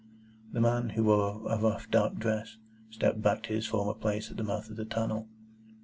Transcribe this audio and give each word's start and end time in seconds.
The 0.51 0.59
man, 0.61 0.89
who 0.89 1.03
wore 1.03 1.43
a 1.47 1.59
rough 1.61 1.87
dark 1.91 2.15
dress, 2.15 2.57
stepped 2.89 3.21
back 3.21 3.43
to 3.43 3.53
his 3.53 3.67
former 3.67 3.93
place 3.93 4.31
at 4.31 4.37
the 4.37 4.43
mouth 4.43 4.67
of 4.71 4.75
the 4.75 4.83
tunnel. 4.85 5.27